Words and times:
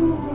Ooh. 0.00 0.27